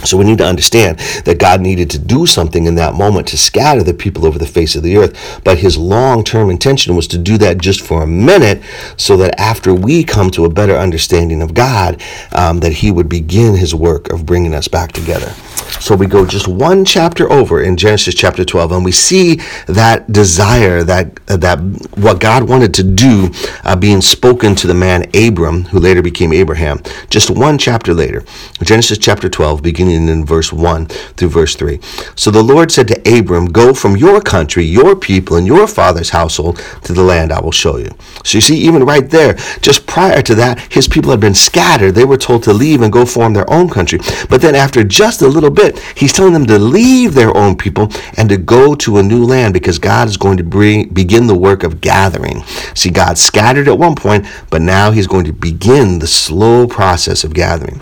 So 0.05 0.17
we 0.17 0.25
need 0.25 0.37
to 0.39 0.45
understand 0.45 0.99
that 1.25 1.39
God 1.39 1.61
needed 1.61 1.89
to 1.91 1.99
do 1.99 2.25
something 2.25 2.65
in 2.65 2.75
that 2.75 2.93
moment 2.93 3.27
to 3.29 3.37
scatter 3.37 3.83
the 3.83 3.93
people 3.93 4.25
over 4.25 4.39
the 4.39 4.45
face 4.45 4.75
of 4.75 4.83
the 4.83 4.97
earth. 4.97 5.41
But 5.43 5.59
his 5.59 5.77
long 5.77 6.23
term 6.23 6.49
intention 6.49 6.95
was 6.95 7.07
to 7.07 7.17
do 7.17 7.37
that 7.39 7.57
just 7.57 7.81
for 7.81 8.03
a 8.03 8.07
minute 8.07 8.61
so 8.97 9.17
that 9.17 9.39
after 9.39 9.73
we 9.73 10.03
come 10.03 10.29
to 10.31 10.45
a 10.45 10.49
better 10.49 10.75
understanding 10.75 11.41
of 11.41 11.53
God, 11.53 12.01
um, 12.33 12.59
that 12.59 12.73
he 12.73 12.91
would 12.91 13.09
begin 13.09 13.55
his 13.55 13.73
work 13.73 14.11
of 14.11 14.25
bringing 14.25 14.53
us 14.53 14.67
back 14.67 14.91
together. 14.91 15.33
So 15.79 15.95
we 15.95 16.05
go 16.05 16.25
just 16.25 16.47
one 16.47 16.85
chapter 16.85 17.31
over 17.31 17.61
in 17.61 17.77
Genesis 17.77 18.15
chapter 18.15 18.45
12, 18.45 18.71
and 18.71 18.85
we 18.85 18.91
see 18.91 19.41
that 19.67 20.11
desire, 20.11 20.83
that 20.83 21.15
that 21.25 21.59
what 21.97 22.19
God 22.19 22.47
wanted 22.47 22.73
to 22.75 22.83
do, 22.83 23.31
uh, 23.63 23.75
being 23.75 24.01
spoken 24.01 24.55
to 24.55 24.67
the 24.67 24.73
man 24.73 25.09
Abram, 25.15 25.63
who 25.65 25.79
later 25.79 26.01
became 26.01 26.31
Abraham. 26.31 26.81
Just 27.09 27.29
one 27.29 27.57
chapter 27.57 27.93
later, 27.93 28.23
Genesis 28.61 28.97
chapter 28.97 29.29
12, 29.29 29.61
beginning 29.61 29.92
in 29.93 30.25
verse 30.25 30.51
1 30.51 30.87
through 30.87 31.29
verse 31.29 31.55
3. 31.55 31.79
So 32.15 32.31
the 32.31 32.43
Lord 32.43 32.71
said 32.71 32.87
to 32.89 33.19
Abram, 33.19 33.47
Go 33.47 33.73
from 33.73 33.97
your 33.97 34.21
country, 34.21 34.63
your 34.63 34.95
people, 34.95 35.37
and 35.37 35.47
your 35.47 35.67
father's 35.67 36.09
household 36.09 36.57
to 36.83 36.93
the 36.93 37.03
land 37.03 37.31
I 37.31 37.41
will 37.41 37.51
show 37.51 37.77
you. 37.77 37.89
So 38.23 38.37
you 38.37 38.41
see, 38.41 38.57
even 38.57 38.83
right 38.83 39.09
there, 39.09 39.33
just 39.61 39.85
prior 39.87 40.21
to 40.21 40.35
that, 40.35 40.59
his 40.71 40.87
people 40.87 41.11
had 41.11 41.19
been 41.19 41.33
scattered. 41.33 41.95
They 41.95 42.05
were 42.05 42.17
told 42.17 42.43
to 42.43 42.53
leave 42.53 42.81
and 42.81 42.91
go 42.91 43.05
form 43.05 43.33
their 43.33 43.49
own 43.51 43.69
country. 43.69 43.99
But 44.29 44.41
then 44.41 44.55
after 44.55 44.83
just 44.83 45.21
a 45.21 45.27
little 45.27 45.49
bit, 45.49 45.79
he's 45.95 46.13
telling 46.13 46.33
them 46.33 46.45
to 46.47 46.59
leave 46.59 47.13
their 47.13 47.35
own 47.35 47.55
people 47.57 47.89
and 48.17 48.29
to 48.29 48.37
go 48.37 48.75
to 48.75 48.97
a 48.97 49.03
new 49.03 49.25
land 49.25 49.53
because 49.53 49.79
God 49.79 50.07
is 50.07 50.17
going 50.17 50.37
to 50.37 50.43
bring, 50.43 50.89
begin 50.89 51.27
the 51.27 51.35
work 51.35 51.63
of 51.63 51.81
gathering. 51.81 52.43
See, 52.75 52.89
God 52.89 53.17
scattered 53.17 53.67
at 53.67 53.77
one 53.77 53.95
point, 53.95 54.25
but 54.49 54.61
now 54.61 54.91
he's 54.91 55.07
going 55.07 55.25
to 55.25 55.33
begin 55.33 55.99
the 55.99 56.07
slow 56.07 56.67
process 56.67 57.23
of 57.23 57.33
gathering. 57.33 57.81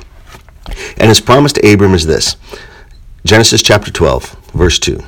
And 0.97 1.09
his 1.09 1.21
promise 1.21 1.53
to 1.53 1.73
Abram 1.73 1.93
is 1.93 2.05
this 2.05 2.35
Genesis 3.25 3.61
chapter 3.61 3.91
12, 3.91 4.51
verse 4.53 4.79
2. 4.79 4.99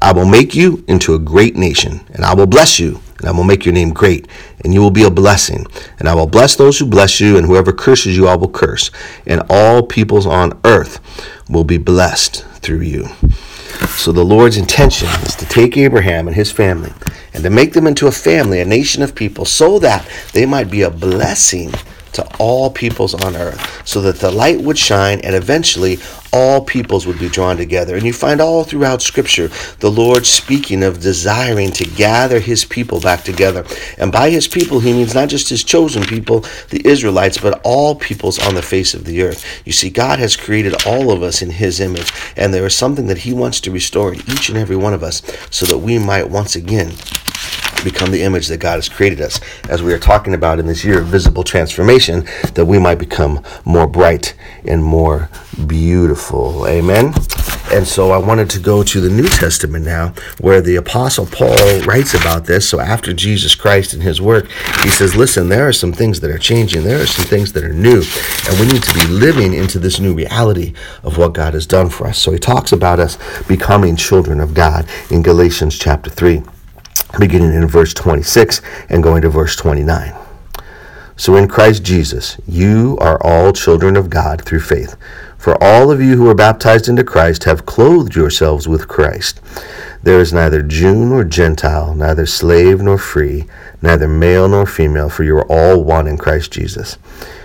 I 0.00 0.12
will 0.12 0.26
make 0.26 0.54
you 0.54 0.84
into 0.88 1.14
a 1.14 1.18
great 1.18 1.56
nation, 1.56 2.00
and 2.12 2.24
I 2.24 2.34
will 2.34 2.46
bless 2.46 2.78
you, 2.78 3.00
and 3.18 3.28
I 3.28 3.32
will 3.32 3.44
make 3.44 3.64
your 3.64 3.74
name 3.74 3.90
great, 3.92 4.28
and 4.62 4.74
you 4.74 4.80
will 4.80 4.90
be 4.90 5.04
a 5.04 5.10
blessing. 5.10 5.66
And 5.98 6.08
I 6.08 6.14
will 6.14 6.26
bless 6.26 6.56
those 6.56 6.78
who 6.78 6.86
bless 6.86 7.20
you, 7.20 7.36
and 7.36 7.46
whoever 7.46 7.72
curses 7.72 8.16
you, 8.16 8.26
I 8.26 8.34
will 8.34 8.50
curse. 8.50 8.90
And 9.26 9.42
all 9.48 9.82
peoples 9.82 10.26
on 10.26 10.60
earth 10.64 11.00
will 11.48 11.64
be 11.64 11.78
blessed 11.78 12.44
through 12.60 12.80
you. 12.80 13.08
So 13.96 14.12
the 14.12 14.24
Lord's 14.24 14.56
intention 14.56 15.08
is 15.22 15.34
to 15.36 15.46
take 15.46 15.76
Abraham 15.76 16.28
and 16.28 16.36
his 16.36 16.50
family 16.50 16.92
and 17.32 17.42
to 17.42 17.50
make 17.50 17.72
them 17.72 17.86
into 17.86 18.06
a 18.06 18.12
family, 18.12 18.60
a 18.60 18.64
nation 18.64 19.02
of 19.02 19.14
people, 19.14 19.44
so 19.44 19.78
that 19.80 20.08
they 20.32 20.46
might 20.46 20.70
be 20.70 20.82
a 20.82 20.90
blessing 20.90 21.72
to 22.14 22.26
all 22.38 22.70
peoples 22.70 23.14
on 23.14 23.36
earth, 23.36 23.86
so 23.86 24.00
that 24.00 24.20
the 24.20 24.30
light 24.30 24.60
would 24.60 24.78
shine 24.78 25.20
and 25.20 25.34
eventually 25.34 25.98
all 26.34 26.64
peoples 26.64 27.06
would 27.06 27.18
be 27.20 27.28
drawn 27.28 27.56
together. 27.56 27.94
And 27.94 28.04
you 28.04 28.12
find 28.12 28.40
all 28.40 28.64
throughout 28.64 29.00
Scripture 29.00 29.50
the 29.78 29.90
Lord 29.90 30.26
speaking 30.26 30.82
of 30.82 31.00
desiring 31.00 31.70
to 31.72 31.84
gather 31.84 32.40
his 32.40 32.64
people 32.64 33.00
back 33.00 33.22
together. 33.22 33.64
And 33.98 34.10
by 34.10 34.30
his 34.30 34.48
people, 34.48 34.80
he 34.80 34.92
means 34.92 35.14
not 35.14 35.28
just 35.28 35.48
his 35.48 35.62
chosen 35.62 36.02
people, 36.02 36.40
the 36.70 36.82
Israelites, 36.84 37.38
but 37.38 37.60
all 37.62 37.94
peoples 37.94 38.44
on 38.44 38.56
the 38.56 38.62
face 38.62 38.94
of 38.94 39.04
the 39.04 39.22
earth. 39.22 39.62
You 39.64 39.72
see, 39.72 39.90
God 39.90 40.18
has 40.18 40.36
created 40.36 40.84
all 40.84 41.12
of 41.12 41.22
us 41.22 41.40
in 41.40 41.50
his 41.50 41.78
image, 41.78 42.12
and 42.36 42.52
there 42.52 42.66
is 42.66 42.74
something 42.74 43.06
that 43.06 43.18
he 43.18 43.32
wants 43.32 43.60
to 43.60 43.70
restore 43.70 44.12
in 44.12 44.20
each 44.28 44.48
and 44.48 44.58
every 44.58 44.76
one 44.76 44.92
of 44.92 45.04
us 45.04 45.22
so 45.50 45.66
that 45.66 45.78
we 45.78 46.00
might 46.00 46.30
once 46.30 46.56
again 46.56 46.94
become 47.84 48.10
the 48.10 48.22
image 48.22 48.48
that 48.48 48.58
God 48.58 48.76
has 48.76 48.88
created 48.88 49.20
us. 49.20 49.40
As 49.68 49.82
we 49.82 49.92
are 49.92 49.98
talking 49.98 50.34
about 50.34 50.58
in 50.58 50.66
this 50.66 50.84
year 50.84 51.00
of 51.00 51.06
visible 51.06 51.44
transformation, 51.44 52.24
that 52.54 52.64
we 52.64 52.78
might 52.78 52.98
become 52.98 53.42
more 53.64 53.86
bright 53.86 54.34
and 54.64 54.82
more 54.82 55.28
beautiful. 55.66 56.66
Amen. 56.66 57.14
And 57.72 57.86
so 57.86 58.10
I 58.10 58.18
wanted 58.18 58.50
to 58.50 58.60
go 58.60 58.82
to 58.82 59.00
the 59.00 59.10
New 59.10 59.26
Testament 59.26 59.84
now, 59.84 60.12
where 60.40 60.60
the 60.60 60.76
Apostle 60.76 61.26
Paul 61.26 61.80
writes 61.80 62.14
about 62.14 62.44
this. 62.44 62.68
So 62.68 62.78
after 62.78 63.12
Jesus 63.12 63.54
Christ 63.54 63.94
and 63.94 64.02
his 64.02 64.20
work, 64.20 64.48
he 64.82 64.90
says, 64.90 65.16
Listen, 65.16 65.48
there 65.48 65.66
are 65.66 65.72
some 65.72 65.92
things 65.92 66.20
that 66.20 66.30
are 66.30 66.38
changing, 66.38 66.84
there 66.84 67.02
are 67.02 67.06
some 67.06 67.24
things 67.24 67.52
that 67.54 67.64
are 67.64 67.72
new, 67.72 68.02
and 68.48 68.60
we 68.60 68.66
need 68.66 68.82
to 68.82 68.94
be 68.94 69.06
living 69.06 69.54
into 69.54 69.78
this 69.78 69.98
new 69.98 70.14
reality 70.14 70.74
of 71.02 71.18
what 71.18 71.32
God 71.32 71.54
has 71.54 71.66
done 71.66 71.88
for 71.88 72.06
us. 72.06 72.18
So 72.18 72.32
he 72.32 72.38
talks 72.38 72.70
about 72.70 73.00
us 73.00 73.18
becoming 73.44 73.96
children 73.96 74.40
of 74.40 74.54
God 74.54 74.86
in 75.10 75.22
Galatians 75.22 75.78
chapter 75.78 76.10
3 76.10 76.42
beginning 77.18 77.54
in 77.54 77.66
verse 77.68 77.94
26 77.94 78.60
and 78.88 79.02
going 79.02 79.22
to 79.22 79.28
verse 79.28 79.56
29. 79.56 80.14
So 81.16 81.36
in 81.36 81.46
Christ 81.46 81.84
Jesus, 81.84 82.36
you 82.46 82.98
are 83.00 83.18
all 83.22 83.52
children 83.52 83.96
of 83.96 84.10
God 84.10 84.44
through 84.44 84.60
faith. 84.60 84.96
For 85.38 85.62
all 85.62 85.90
of 85.90 86.00
you 86.00 86.16
who 86.16 86.28
are 86.28 86.34
baptized 86.34 86.88
into 86.88 87.04
Christ 87.04 87.44
have 87.44 87.66
clothed 87.66 88.16
yourselves 88.16 88.66
with 88.66 88.88
Christ. 88.88 89.40
There 90.02 90.18
is 90.18 90.32
neither 90.32 90.62
Jew 90.62 91.04
nor 91.04 91.22
Gentile, 91.22 91.94
neither 91.94 92.26
slave 92.26 92.80
nor 92.80 92.98
free, 92.98 93.44
neither 93.82 94.08
male 94.08 94.48
nor 94.48 94.66
female, 94.66 95.10
for 95.10 95.22
you 95.22 95.36
are 95.36 95.46
all 95.52 95.84
one 95.84 96.06
in 96.06 96.16
Christ 96.16 96.50
Jesus. 96.50 96.96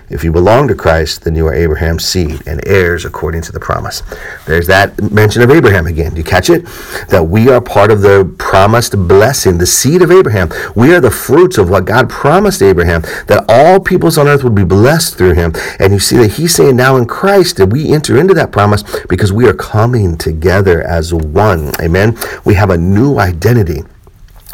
If 0.10 0.24
you 0.24 0.32
belong 0.32 0.68
to 0.68 0.76
Christ, 0.76 1.24
then 1.24 1.36
you 1.36 1.46
are 1.48 1.54
Abraham's 1.54 2.06
seed 2.06 2.42
and 2.48 2.66
heirs 2.68 3.06
according 3.06 3.44
to 3.44 3.52
the 3.52 3.60
promise. 3.60 4.02
There's 4.46 4.68
that 4.68 5.12
mention 5.12 5.42
of 5.42 5.52
Abraham 5.52 5.86
again. 5.86 6.12
Do 6.12 6.18
you 6.18 6.24
catch 6.24 6.50
it? 6.50 6.66
That 7.10 7.28
we 7.28 7.50
are 7.50 7.62
part 7.62 7.92
of 7.92 8.02
the 8.02 8.34
promised 8.38 8.96
blessing, 9.08 9.58
the 9.58 9.68
seed 9.68 10.02
of 10.02 10.12
Abraham. 10.12 10.50
We 10.76 10.94
are 10.96 11.02
the 11.02 11.12
fruits 11.12 11.58
of 11.58 11.70
what 11.70 11.86
God 11.86 12.10
promised 12.10 12.62
Abraham, 12.62 13.02
that 13.28 13.46
all 13.48 13.80
peoples 13.80 14.18
on 14.18 14.28
earth 14.28 14.44
would 14.44 14.56
be 14.56 14.64
blessed 14.64 15.18
through 15.18 15.34
him. 15.34 15.54
And 15.80 15.94
you 15.94 16.00
see 16.00 16.18
that 16.18 16.34
he's 16.34 16.56
saying 16.56 16.76
now 16.76 16.98
in 16.98 17.06
Christ 17.06 17.58
that 17.58 17.68
we 17.68 17.94
enter 17.94 18.18
into 18.18 18.34
that 18.34 18.52
promise 18.52 18.84
because 19.08 19.32
we 19.32 19.48
are 19.48 19.54
coming 19.54 20.18
together 20.18 20.82
as 20.82 21.14
one. 21.14 21.72
Amen. 21.80 22.18
We 22.46 22.56
have 22.56 22.70
a 22.70 22.78
new 22.78 23.20
identity. 23.20 23.84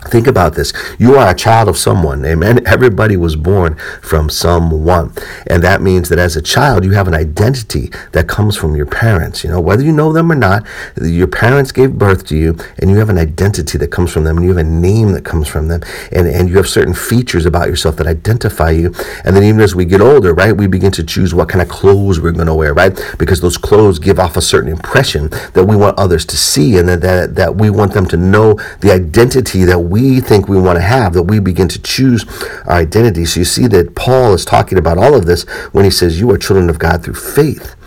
Think 0.09 0.27
about 0.27 0.55
this. 0.55 0.71
You 0.99 1.15
are 1.15 1.31
a 1.31 1.35
child 1.35 1.67
of 1.67 1.77
someone. 1.77 2.23
Amen. 2.25 2.65
Everybody 2.67 3.17
was 3.17 3.35
born 3.35 3.75
from 4.01 4.29
someone. 4.29 5.13
And 5.47 5.63
that 5.63 5.81
means 5.81 6.09
that 6.09 6.19
as 6.19 6.35
a 6.35 6.41
child, 6.41 6.85
you 6.85 6.91
have 6.91 7.07
an 7.07 7.15
identity 7.15 7.91
that 8.11 8.27
comes 8.27 8.55
from 8.55 8.75
your 8.75 8.85
parents. 8.85 9.43
You 9.43 9.49
know, 9.49 9.59
whether 9.59 9.83
you 9.83 9.91
know 9.91 10.13
them 10.13 10.31
or 10.31 10.35
not, 10.35 10.65
your 11.01 11.27
parents 11.27 11.71
gave 11.71 11.93
birth 11.93 12.25
to 12.27 12.37
you 12.37 12.57
and 12.79 12.91
you 12.91 12.97
have 12.97 13.09
an 13.09 13.17
identity 13.17 13.77
that 13.77 13.91
comes 13.91 14.11
from 14.11 14.23
them 14.25 14.37
and 14.37 14.45
you 14.45 14.55
have 14.55 14.65
a 14.65 14.69
name 14.69 15.11
that 15.13 15.25
comes 15.25 15.47
from 15.47 15.67
them. 15.67 15.81
And, 16.11 16.27
and 16.27 16.49
you 16.49 16.57
have 16.57 16.67
certain 16.67 16.93
features 16.93 17.45
about 17.45 17.67
yourself 17.67 17.95
that 17.97 18.07
identify 18.07 18.71
you. 18.71 18.93
And 19.23 19.35
then 19.35 19.43
even 19.43 19.61
as 19.61 19.75
we 19.75 19.85
get 19.85 20.01
older, 20.01 20.33
right, 20.33 20.55
we 20.55 20.67
begin 20.67 20.91
to 20.93 21.03
choose 21.03 21.33
what 21.33 21.49
kind 21.49 21.61
of 21.61 21.69
clothes 21.69 22.19
we're 22.19 22.31
going 22.31 22.47
to 22.47 22.53
wear, 22.53 22.73
right? 22.73 22.99
Because 23.17 23.41
those 23.41 23.57
clothes 23.57 23.97
give 23.97 24.19
off 24.19 24.37
a 24.37 24.41
certain 24.41 24.69
impression 24.69 25.29
that 25.53 25.65
we 25.67 25.75
want 25.75 25.97
others 25.97 26.25
to 26.25 26.37
see 26.37 26.77
and 26.77 26.87
that, 26.89 27.01
that, 27.01 27.35
that 27.35 27.55
we 27.55 27.69
want 27.69 27.93
them 27.93 28.05
to 28.07 28.17
know 28.17 28.53
the 28.81 28.91
identity 28.91 29.63
that 29.63 29.79
we 29.79 29.94
we 29.95 30.19
think 30.19 30.49
we 30.49 30.59
want 30.59 30.75
to 30.75 30.81
have, 30.81 31.13
that 31.13 31.23
we 31.23 31.39
begin 31.39 31.69
to 31.69 31.81
choose 31.81 32.25
our 32.65 32.73
identity. 32.73 33.23
So 33.23 33.39
you 33.39 33.45
see 33.45 33.65
that 33.67 33.95
Paul 33.95 34.33
is 34.33 34.43
talking 34.43 34.77
about 34.77 34.97
all 34.97 35.15
of 35.15 35.25
this 35.25 35.43
when 35.71 35.85
he 35.85 35.89
says, 35.89 36.19
You 36.19 36.29
are 36.31 36.37
children 36.37 36.69
of 36.69 36.79
God 36.79 37.01
through 37.01 37.13
faith. 37.13 37.77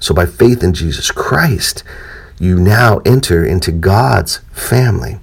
So 0.00 0.14
by 0.14 0.24
faith 0.24 0.62
in 0.62 0.72
Jesus 0.72 1.10
Christ, 1.10 1.84
you 2.40 2.58
now 2.58 3.02
enter 3.04 3.44
into 3.44 3.70
God's 3.70 4.40
family. 4.58 5.18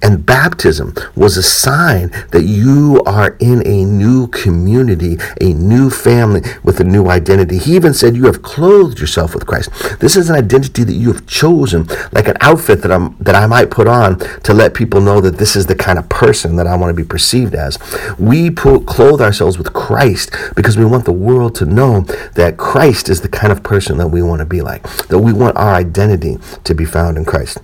And 0.00 0.24
baptism 0.24 0.94
was 1.16 1.36
a 1.36 1.42
sign 1.42 2.10
that 2.30 2.44
you 2.44 3.02
are 3.04 3.36
in 3.40 3.66
a 3.66 3.84
new 3.84 4.28
community, 4.28 5.18
a 5.40 5.52
new 5.52 5.90
family 5.90 6.42
with 6.62 6.78
a 6.80 6.84
new 6.84 7.08
identity. 7.08 7.58
He 7.58 7.74
even 7.74 7.94
said 7.94 8.16
you 8.16 8.26
have 8.26 8.42
clothed 8.42 9.00
yourself 9.00 9.34
with 9.34 9.46
Christ. 9.46 9.70
This 9.98 10.16
is 10.16 10.30
an 10.30 10.36
identity 10.36 10.84
that 10.84 10.92
you 10.92 11.12
have 11.12 11.26
chosen, 11.26 11.86
like 12.12 12.28
an 12.28 12.36
outfit 12.40 12.82
that 12.82 12.92
I'm 12.92 13.16
that 13.20 13.34
I 13.34 13.46
might 13.46 13.70
put 13.70 13.88
on 13.88 14.18
to 14.42 14.54
let 14.54 14.74
people 14.74 15.00
know 15.00 15.20
that 15.20 15.38
this 15.38 15.56
is 15.56 15.66
the 15.66 15.74
kind 15.74 15.98
of 15.98 16.08
person 16.08 16.56
that 16.56 16.66
I 16.66 16.76
want 16.76 16.90
to 16.90 17.02
be 17.02 17.06
perceived 17.06 17.54
as. 17.54 17.78
We 18.18 18.50
put, 18.50 18.86
clothe 18.86 19.20
ourselves 19.20 19.58
with 19.58 19.72
Christ 19.72 20.30
because 20.54 20.76
we 20.76 20.84
want 20.84 21.04
the 21.04 21.12
world 21.12 21.54
to 21.56 21.64
know 21.64 22.02
that 22.34 22.56
Christ 22.56 23.08
is 23.08 23.20
the 23.20 23.28
kind 23.28 23.52
of 23.52 23.62
person 23.62 23.98
that 23.98 24.08
we 24.08 24.22
want 24.22 24.40
to 24.40 24.46
be 24.46 24.60
like, 24.60 24.82
that 25.08 25.18
we 25.18 25.32
want 25.32 25.56
our 25.56 25.74
identity 25.74 26.38
to 26.64 26.74
be 26.74 26.84
found 26.84 27.16
in 27.16 27.24
Christ. 27.24 27.58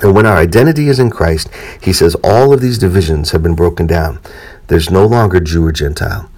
And 0.00 0.14
when 0.14 0.26
our 0.26 0.36
identity 0.36 0.88
is 0.88 0.98
in 0.98 1.10
Christ, 1.10 1.48
he 1.80 1.92
says 1.92 2.14
all 2.22 2.52
of 2.52 2.60
these 2.60 2.78
divisions 2.78 3.32
have 3.32 3.42
been 3.42 3.56
broken 3.56 3.86
down. 3.86 4.20
There's 4.68 4.90
no 4.90 5.06
longer 5.06 5.40
Jew 5.40 5.66
or 5.66 5.72
Gentile. 5.72 6.30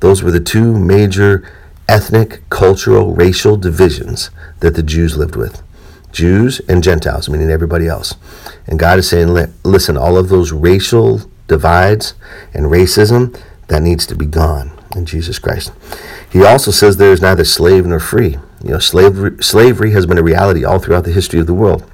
Those 0.00 0.22
were 0.22 0.30
the 0.30 0.40
two 0.40 0.78
major 0.78 1.50
ethnic, 1.88 2.48
cultural, 2.48 3.14
racial 3.14 3.56
divisions 3.56 4.30
that 4.60 4.74
the 4.74 4.82
Jews 4.82 5.16
lived 5.16 5.36
with 5.36 5.62
Jews 6.12 6.60
and 6.68 6.82
Gentiles, 6.82 7.28
meaning 7.28 7.50
everybody 7.50 7.88
else. 7.88 8.14
And 8.66 8.78
God 8.78 8.98
is 8.98 9.08
saying, 9.08 9.28
listen, 9.64 9.96
all 9.96 10.16
of 10.16 10.28
those 10.28 10.52
racial 10.52 11.22
divides 11.46 12.14
and 12.54 12.66
racism, 12.66 13.38
that 13.68 13.82
needs 13.82 14.06
to 14.06 14.14
be 14.14 14.26
gone 14.26 14.70
in 14.94 15.06
Jesus 15.06 15.38
Christ. 15.38 15.72
He 16.30 16.44
also 16.44 16.70
says 16.70 16.96
there 16.96 17.12
is 17.12 17.22
neither 17.22 17.44
slave 17.44 17.86
nor 17.86 18.00
free. 18.00 18.36
You 18.62 18.72
know, 18.72 18.78
slavery, 18.78 19.42
slavery 19.42 19.92
has 19.92 20.06
been 20.06 20.18
a 20.18 20.22
reality 20.22 20.64
all 20.64 20.78
throughout 20.78 21.04
the 21.04 21.12
history 21.12 21.40
of 21.40 21.46
the 21.46 21.54
world 21.54 21.90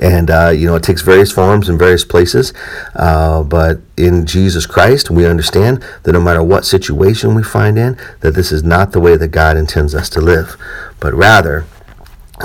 and 0.00 0.30
uh, 0.30 0.50
you 0.50 0.66
know 0.66 0.76
it 0.76 0.82
takes 0.82 1.02
various 1.02 1.32
forms 1.32 1.68
in 1.68 1.78
various 1.78 2.04
places. 2.04 2.52
Uh, 2.94 3.42
but 3.42 3.80
in 3.96 4.24
jesus 4.26 4.64
christ 4.64 5.10
we 5.10 5.26
understand 5.26 5.84
that 6.04 6.12
no 6.12 6.20
matter 6.20 6.42
what 6.42 6.64
situation 6.64 7.34
we 7.34 7.42
find 7.42 7.76
in 7.76 7.98
that 8.20 8.32
this 8.32 8.52
is 8.52 8.62
not 8.62 8.92
the 8.92 9.00
way 9.00 9.16
that 9.16 9.28
god 9.28 9.56
intends 9.56 9.94
us 9.94 10.08
to 10.08 10.20
live. 10.20 10.56
But 11.00 11.14
rather 11.14 11.66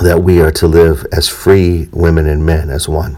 that 0.01 0.23
we 0.23 0.41
are 0.41 0.51
to 0.51 0.67
live 0.67 1.05
as 1.11 1.27
free 1.27 1.87
women 1.91 2.27
and 2.27 2.45
men 2.45 2.69
as 2.69 2.87
one 2.89 3.17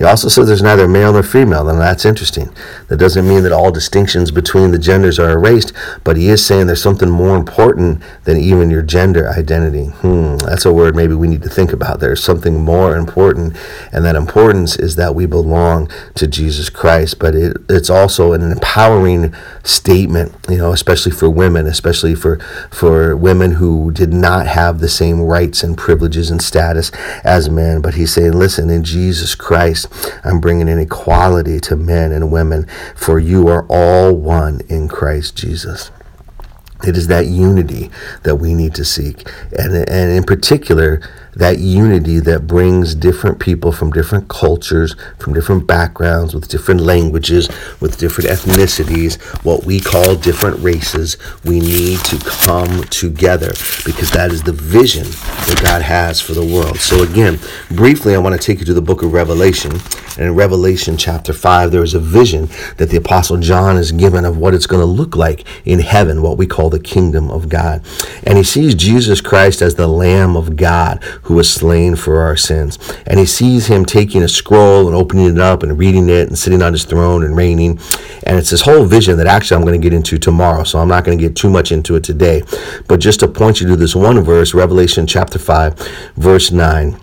he 0.00 0.06
also 0.06 0.28
says 0.28 0.46
there's 0.46 0.62
neither 0.62 0.88
male 0.88 1.12
nor 1.12 1.22
female, 1.22 1.68
and 1.68 1.78
that's 1.78 2.06
interesting. 2.06 2.48
That 2.88 2.96
doesn't 2.96 3.28
mean 3.28 3.42
that 3.42 3.52
all 3.52 3.70
distinctions 3.70 4.30
between 4.30 4.70
the 4.70 4.78
genders 4.78 5.18
are 5.18 5.32
erased, 5.32 5.74
but 6.04 6.16
he 6.16 6.30
is 6.30 6.42
saying 6.42 6.68
there's 6.68 6.82
something 6.82 7.10
more 7.10 7.36
important 7.36 8.02
than 8.24 8.38
even 8.38 8.70
your 8.70 8.80
gender 8.80 9.28
identity. 9.28 9.88
Hmm, 9.88 10.38
that's 10.38 10.64
a 10.64 10.72
word 10.72 10.96
maybe 10.96 11.12
we 11.12 11.28
need 11.28 11.42
to 11.42 11.50
think 11.50 11.74
about. 11.74 12.00
There's 12.00 12.24
something 12.24 12.64
more 12.64 12.96
important, 12.96 13.58
and 13.92 14.02
that 14.06 14.16
importance 14.16 14.74
is 14.74 14.96
that 14.96 15.14
we 15.14 15.26
belong 15.26 15.90
to 16.14 16.26
Jesus 16.26 16.70
Christ. 16.70 17.18
But 17.18 17.34
it, 17.34 17.58
it's 17.68 17.90
also 17.90 18.32
an 18.32 18.52
empowering 18.52 19.34
statement, 19.64 20.34
you 20.48 20.56
know, 20.56 20.72
especially 20.72 21.12
for 21.12 21.28
women, 21.28 21.66
especially 21.66 22.14
for 22.14 22.38
for 22.70 23.14
women 23.14 23.52
who 23.52 23.90
did 23.90 24.14
not 24.14 24.46
have 24.46 24.80
the 24.80 24.88
same 24.88 25.20
rights 25.20 25.62
and 25.62 25.76
privileges 25.76 26.30
and 26.30 26.40
status 26.40 26.90
as 27.22 27.50
men. 27.50 27.82
But 27.82 27.96
he's 27.96 28.14
saying, 28.14 28.32
listen, 28.32 28.70
in 28.70 28.82
Jesus 28.82 29.34
Christ. 29.34 29.88
I'm 30.24 30.40
bringing 30.40 30.68
in 30.68 30.78
equality 30.78 31.60
to 31.60 31.76
men 31.76 32.12
and 32.12 32.32
women, 32.32 32.66
for 32.94 33.18
you 33.18 33.48
are 33.48 33.66
all 33.68 34.14
one 34.14 34.60
in 34.68 34.88
Christ 34.88 35.36
Jesus. 35.36 35.90
It 36.86 36.96
is 36.96 37.08
that 37.08 37.26
unity 37.26 37.90
that 38.22 38.36
we 38.36 38.54
need 38.54 38.74
to 38.76 38.84
seek. 38.84 39.28
And, 39.52 39.74
and 39.74 40.10
in 40.12 40.24
particular, 40.24 41.02
that 41.34 41.58
unity 41.58 42.18
that 42.20 42.46
brings 42.46 42.94
different 42.94 43.38
people 43.38 43.72
from 43.72 43.90
different 43.90 44.28
cultures, 44.28 44.96
from 45.18 45.32
different 45.32 45.66
backgrounds, 45.66 46.34
with 46.34 46.48
different 46.48 46.80
languages, 46.80 47.48
with 47.80 47.98
different 47.98 48.30
ethnicities, 48.30 49.20
what 49.44 49.64
we 49.64 49.80
call 49.80 50.16
different 50.16 50.58
races. 50.60 51.16
We 51.44 51.60
need 51.60 51.98
to 52.00 52.18
come 52.18 52.84
together 52.84 53.50
because 53.84 54.10
that 54.12 54.32
is 54.32 54.42
the 54.42 54.52
vision 54.52 55.04
that 55.04 55.60
God 55.62 55.82
has 55.82 56.20
for 56.20 56.32
the 56.32 56.44
world. 56.44 56.78
So, 56.78 57.02
again, 57.02 57.38
briefly, 57.70 58.14
I 58.14 58.18
want 58.18 58.40
to 58.40 58.44
take 58.44 58.58
you 58.58 58.66
to 58.66 58.74
the 58.74 58.82
book 58.82 59.02
of 59.02 59.12
Revelation. 59.12 59.72
And 60.16 60.26
in 60.26 60.34
Revelation 60.34 60.96
chapter 60.96 61.32
5, 61.32 61.70
there 61.70 61.82
is 61.82 61.94
a 61.94 62.00
vision 62.00 62.48
that 62.76 62.90
the 62.90 62.96
Apostle 62.96 63.38
John 63.38 63.76
is 63.76 63.92
given 63.92 64.24
of 64.24 64.36
what 64.36 64.54
it's 64.54 64.66
going 64.66 64.82
to 64.82 64.86
look 64.86 65.16
like 65.16 65.44
in 65.64 65.78
heaven, 65.78 66.20
what 66.20 66.36
we 66.36 66.46
call 66.46 66.68
the 66.68 66.80
kingdom 66.80 67.30
of 67.30 67.48
God. 67.48 67.82
And 68.24 68.36
he 68.36 68.44
sees 68.44 68.74
Jesus 68.74 69.20
Christ 69.20 69.62
as 69.62 69.76
the 69.76 69.86
Lamb 69.86 70.36
of 70.36 70.56
God 70.56 71.02
who 71.22 71.34
was 71.34 71.52
slain 71.52 71.96
for 71.96 72.20
our 72.20 72.36
sins. 72.36 72.78
And 73.06 73.18
he 73.18 73.26
sees 73.26 73.66
him 73.66 73.84
taking 73.84 74.22
a 74.22 74.28
scroll 74.28 74.86
and 74.86 74.96
opening 74.96 75.26
it 75.26 75.38
up 75.38 75.62
and 75.62 75.78
reading 75.78 76.08
it 76.08 76.28
and 76.28 76.38
sitting 76.38 76.62
on 76.62 76.72
his 76.72 76.84
throne 76.84 77.24
and 77.24 77.36
reigning. 77.36 77.78
And 78.24 78.38
it's 78.38 78.50
this 78.50 78.62
whole 78.62 78.84
vision 78.84 79.16
that 79.18 79.26
actually 79.26 79.56
I'm 79.56 79.66
going 79.66 79.80
to 79.80 79.84
get 79.84 79.94
into 79.94 80.18
tomorrow. 80.18 80.64
So 80.64 80.78
I'm 80.78 80.88
not 80.88 81.04
going 81.04 81.18
to 81.18 81.22
get 81.22 81.36
too 81.36 81.50
much 81.50 81.72
into 81.72 81.94
it 81.96 82.04
today. 82.04 82.42
But 82.88 83.00
just 83.00 83.20
to 83.20 83.28
point 83.28 83.60
you 83.60 83.68
to 83.68 83.76
this 83.76 83.94
one 83.94 84.20
verse, 84.22 84.54
Revelation 84.54 85.06
chapter 85.06 85.38
5, 85.38 86.12
verse 86.16 86.50
9. 86.50 86.98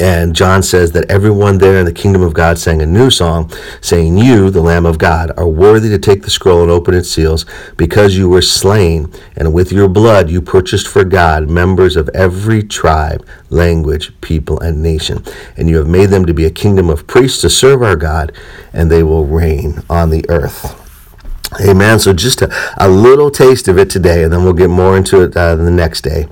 And 0.00 0.34
John 0.34 0.62
says 0.62 0.92
that 0.92 1.10
everyone 1.10 1.58
there 1.58 1.78
in 1.78 1.84
the 1.84 1.92
kingdom 1.92 2.22
of 2.22 2.34
God 2.34 2.58
sang 2.58 2.82
a 2.82 2.86
new 2.86 3.10
song, 3.10 3.50
saying, 3.80 4.18
You, 4.18 4.50
the 4.50 4.60
Lamb 4.60 4.86
of 4.86 4.98
God, 4.98 5.30
are 5.36 5.48
worthy 5.48 5.88
to 5.90 5.98
take 5.98 6.22
the 6.22 6.30
scroll 6.30 6.62
and 6.62 6.70
open 6.70 6.94
its 6.94 7.10
seals, 7.10 7.44
because 7.76 8.16
you 8.16 8.28
were 8.28 8.42
slain, 8.42 9.12
and 9.36 9.52
with 9.52 9.72
your 9.72 9.88
blood 9.88 10.30
you 10.30 10.40
purchased 10.40 10.88
for 10.88 11.04
God 11.04 11.48
members 11.48 11.96
of 11.96 12.08
every 12.10 12.62
tribe, 12.62 13.26
language, 13.50 14.12
people, 14.20 14.58
and 14.60 14.82
nation. 14.82 15.22
And 15.56 15.68
you 15.68 15.76
have 15.76 15.88
made 15.88 16.10
them 16.10 16.26
to 16.26 16.34
be 16.34 16.44
a 16.46 16.50
kingdom 16.50 16.88
of 16.90 17.06
priests 17.06 17.40
to 17.42 17.50
serve 17.50 17.82
our 17.82 17.96
God, 17.96 18.32
and 18.72 18.90
they 18.90 19.02
will 19.02 19.26
reign 19.26 19.82
on 19.88 20.10
the 20.10 20.24
earth. 20.28 20.78
Amen. 21.60 21.98
So 21.98 22.14
just 22.14 22.40
a, 22.40 22.50
a 22.78 22.88
little 22.88 23.30
taste 23.30 23.68
of 23.68 23.78
it 23.78 23.90
today, 23.90 24.24
and 24.24 24.32
then 24.32 24.42
we'll 24.42 24.54
get 24.54 24.70
more 24.70 24.96
into 24.96 25.20
it 25.20 25.36
uh, 25.36 25.54
the 25.54 25.70
next 25.70 26.00
day 26.00 26.26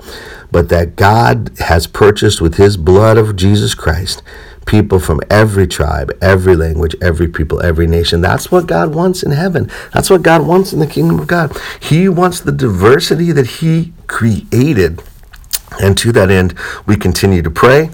but 0.51 0.69
that 0.69 0.95
God 0.95 1.51
has 1.59 1.87
purchased 1.87 2.41
with 2.41 2.55
his 2.55 2.77
blood 2.77 3.17
of 3.17 3.35
Jesus 3.35 3.73
Christ 3.73 4.21
people 4.65 4.99
from 4.99 5.19
every 5.29 5.67
tribe, 5.67 6.11
every 6.21 6.55
language, 6.55 6.95
every 7.01 7.27
people, 7.27 7.61
every 7.61 7.87
nation. 7.87 8.21
That's 8.21 8.51
what 8.51 8.67
God 8.67 8.93
wants 8.93 9.23
in 9.23 9.31
heaven. 9.31 9.69
That's 9.93 10.09
what 10.09 10.21
God 10.21 10.45
wants 10.45 10.71
in 10.71 10.79
the 10.79 10.87
kingdom 10.87 11.19
of 11.19 11.27
God. 11.27 11.57
He 11.79 12.07
wants 12.07 12.39
the 12.39 12.51
diversity 12.51 13.31
that 13.31 13.47
he 13.47 13.93
created. 14.07 15.01
And 15.81 15.97
to 15.97 16.11
that 16.11 16.29
end, 16.29 16.53
we 16.85 16.95
continue 16.95 17.41
to 17.41 17.49
pray. 17.49 17.89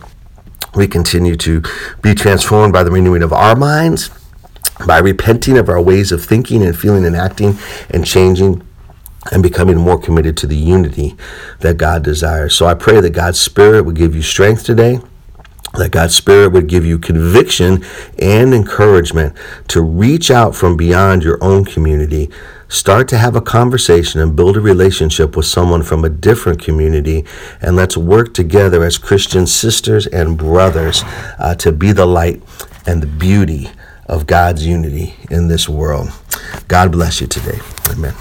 We 0.75 0.87
continue 0.87 1.35
to 1.37 1.63
be 2.01 2.13
transformed 2.13 2.73
by 2.73 2.83
the 2.83 2.91
renewing 2.91 3.23
of 3.23 3.33
our 3.33 3.55
minds, 3.55 4.09
by 4.85 4.99
repenting 4.99 5.57
of 5.57 5.69
our 5.69 5.81
ways 5.81 6.11
of 6.11 6.23
thinking 6.23 6.63
and 6.63 6.77
feeling 6.77 7.05
and 7.05 7.15
acting 7.15 7.57
and 7.89 8.05
changing 8.05 8.66
and 9.31 9.43
becoming 9.43 9.77
more 9.77 9.99
committed 9.99 10.37
to 10.37 10.47
the 10.47 10.55
unity 10.55 11.15
that 11.59 11.77
God 11.77 12.03
desires. 12.03 12.55
So 12.55 12.65
I 12.65 12.73
pray 12.73 13.01
that 13.01 13.11
God's 13.11 13.39
Spirit 13.39 13.83
would 13.83 13.95
give 13.95 14.15
you 14.15 14.21
strength 14.21 14.63
today, 14.63 14.99
that 15.73 15.91
God's 15.91 16.15
Spirit 16.15 16.51
would 16.53 16.67
give 16.67 16.85
you 16.85 16.97
conviction 16.97 17.83
and 18.19 18.53
encouragement 18.53 19.35
to 19.69 19.81
reach 19.81 20.31
out 20.31 20.55
from 20.55 20.77
beyond 20.77 21.23
your 21.23 21.43
own 21.43 21.65
community. 21.65 22.29
Start 22.69 23.07
to 23.09 23.17
have 23.17 23.35
a 23.35 23.41
conversation 23.41 24.19
and 24.19 24.35
build 24.35 24.57
a 24.57 24.61
relationship 24.61 25.37
with 25.37 25.45
someone 25.45 25.83
from 25.83 26.03
a 26.03 26.09
different 26.09 26.61
community, 26.61 27.23
and 27.61 27.77
let's 27.77 27.95
work 27.95 28.33
together 28.33 28.83
as 28.83 28.97
Christian 28.97 29.47
sisters 29.47 30.05
and 30.07 30.37
brothers 30.37 31.03
uh, 31.39 31.55
to 31.55 31.71
be 31.71 31.93
the 31.93 32.05
light 32.05 32.41
and 32.85 33.01
the 33.01 33.07
beauty 33.07 33.69
of 34.07 34.27
God's 34.27 34.65
unity 34.65 35.15
in 35.29 35.47
this 35.47 35.69
world. 35.69 36.09
God 36.67 36.91
bless 36.91 37.21
you 37.21 37.27
today. 37.27 37.59
Amen. 37.89 38.13